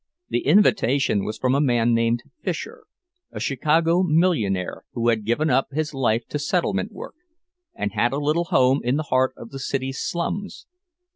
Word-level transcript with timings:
The 0.29 0.47
invitation 0.47 1.23
was 1.25 1.37
from 1.37 1.53
a 1.53 1.61
man 1.61 1.93
named 1.93 2.23
Fisher, 2.41 2.85
a 3.31 3.39
Chicago 3.39 4.01
millionaire 4.01 4.83
who 4.93 5.09
had 5.09 5.27
given 5.27 5.51
up 5.51 5.67
his 5.73 5.93
life 5.93 6.25
to 6.29 6.39
settlement 6.39 6.91
work, 6.91 7.13
and 7.75 7.93
had 7.93 8.11
a 8.11 8.17
little 8.17 8.45
home 8.45 8.79
in 8.83 8.95
the 8.95 9.03
heart 9.13 9.35
of 9.37 9.51
the 9.51 9.59
city's 9.59 9.99
slums. 9.99 10.65